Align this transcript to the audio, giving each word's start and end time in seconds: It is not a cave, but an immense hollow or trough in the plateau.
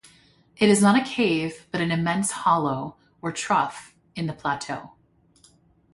It 0.57 0.67
is 0.67 0.81
not 0.81 0.99
a 0.99 1.05
cave, 1.07 1.67
but 1.69 1.79
an 1.79 1.91
immense 1.91 2.31
hollow 2.31 2.95
or 3.21 3.31
trough 3.31 3.93
in 4.15 4.25
the 4.25 4.33
plateau. 4.33 4.93